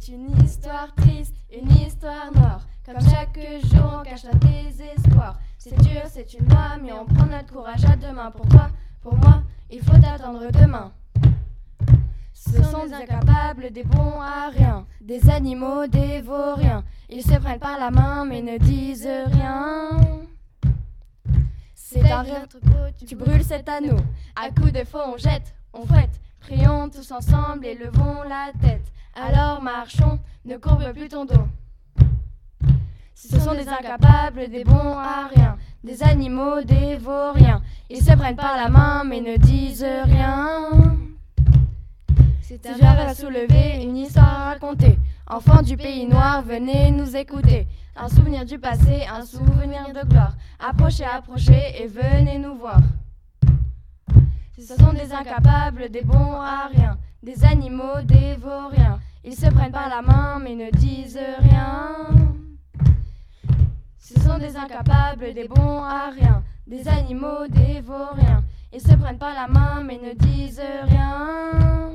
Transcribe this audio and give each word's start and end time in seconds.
C'est 0.00 0.12
une 0.12 0.30
histoire 0.44 0.94
triste, 0.94 1.34
une 1.52 1.70
histoire 1.72 2.30
noire. 2.32 2.66
Comme 2.86 3.00
chaque 3.10 3.38
jour, 3.64 3.98
on 4.00 4.02
cache 4.04 4.24
notre 4.24 4.38
désespoir. 4.38 5.40
C'est 5.58 5.76
dur, 5.82 6.02
c'est 6.06 6.34
une 6.34 6.48
loi, 6.48 6.76
mais 6.80 6.92
on 6.92 7.04
prend 7.04 7.26
notre 7.26 7.52
courage 7.52 7.84
à 7.84 7.96
demain. 7.96 8.30
Pour 8.30 8.46
toi, 8.46 8.68
pour 9.02 9.16
moi, 9.16 9.42
il 9.70 9.80
faut 9.82 9.96
attendre 9.96 10.50
demain. 10.52 10.92
Ce 12.32 12.62
sont 12.62 12.86
des 12.86 12.94
incapables, 12.94 13.72
des 13.72 13.82
bons 13.82 14.20
à 14.20 14.50
rien, 14.50 14.86
des 15.00 15.28
animaux, 15.30 15.86
des 15.88 16.20
vauriens. 16.20 16.84
Ils 17.10 17.22
se 17.22 17.34
prennent 17.36 17.58
par 17.58 17.78
la 17.78 17.90
main 17.90 18.24
mais 18.24 18.40
ne 18.40 18.56
disent 18.58 19.08
rien. 19.26 19.90
C'est 21.74 22.08
un 22.08 22.20
rire 22.20 22.46
tu 23.04 23.16
brûles 23.16 23.44
cet 23.44 23.68
anneau. 23.68 23.96
À 24.36 24.50
coups 24.50 24.72
de 24.72 24.84
feu, 24.84 25.00
on 25.06 25.16
jette, 25.16 25.54
on 25.72 25.84
fouette. 25.84 26.20
Prions 26.38 26.88
tous 26.88 27.10
ensemble 27.10 27.66
et 27.66 27.74
levons 27.74 28.22
la 28.22 28.52
tête. 28.60 28.92
Alors 29.20 29.60
marchons, 29.60 30.20
ne 30.44 30.56
courbe 30.58 30.92
plus 30.92 31.08
ton 31.08 31.24
dos. 31.24 31.48
Ce 33.14 33.40
sont 33.40 33.52
des 33.52 33.68
incapables, 33.68 34.48
des 34.48 34.62
bons 34.62 34.96
à 34.96 35.28
rien, 35.34 35.56
des 35.82 36.04
animaux, 36.04 36.62
des 36.62 36.96
vauriens. 36.96 37.60
Ils 37.90 38.00
se 38.00 38.12
prennent 38.12 38.36
par 38.36 38.56
la 38.56 38.68
main 38.68 39.02
mais 39.04 39.20
ne 39.20 39.36
disent 39.36 39.84
rien. 40.04 40.70
C'est 42.42 42.64
un 42.64 42.74
rêve 42.74 43.08
à 43.08 43.14
soulever, 43.14 43.82
une 43.82 43.96
histoire 43.96 44.40
à 44.40 44.44
raconter. 44.50 44.98
Enfants 45.26 45.62
du 45.62 45.76
pays 45.76 46.06
noir, 46.06 46.42
venez 46.42 46.92
nous 46.92 47.16
écouter. 47.16 47.66
Un 47.96 48.08
souvenir 48.08 48.44
du 48.44 48.58
passé, 48.60 49.04
un 49.12 49.24
souvenir 49.24 49.88
de 49.92 50.08
gloire. 50.08 50.34
Approchez, 50.60 51.04
approchez 51.04 51.82
et 51.82 51.88
venez 51.88 52.38
nous 52.38 52.54
voir. 52.54 52.78
Ce 54.56 54.76
sont 54.76 54.92
des 54.92 55.12
incapables, 55.12 55.88
des 55.88 56.02
bons 56.02 56.40
à 56.40 56.68
rien, 56.68 56.96
des 57.22 57.44
animaux, 57.44 58.00
des 58.04 58.34
vauriens. 58.36 58.87
Ils 59.30 59.36
se 59.36 59.46
prennent 59.50 59.72
par 59.72 59.90
la 59.90 60.00
main 60.00 60.38
mais 60.42 60.54
ne 60.54 60.70
disent 60.70 61.20
rien. 61.40 61.90
Ce 63.98 64.18
sont 64.20 64.38
des 64.38 64.56
incapables, 64.56 65.34
des 65.34 65.46
bons 65.46 65.82
à 65.82 66.08
rien, 66.08 66.42
des 66.66 66.88
animaux, 66.88 67.46
des 67.46 67.82
vauriens. 67.82 68.42
Ils 68.72 68.80
se 68.80 68.94
prennent 68.94 69.18
par 69.18 69.34
la 69.34 69.46
main 69.46 69.84
mais 69.84 69.98
ne 70.02 70.14
disent 70.14 70.62
rien. 70.84 71.87